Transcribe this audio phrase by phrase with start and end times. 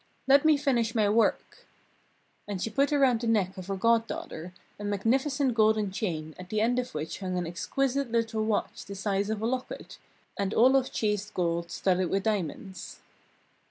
[0.27, 1.67] "Let me finish my work."
[2.47, 6.59] And she put around the neck of her goddaughter a magnificent golden chain at the
[6.59, 9.99] end of which hung an exquisite little watch the size of a locket,
[10.39, 12.97] and all of chased gold studded with diamonds.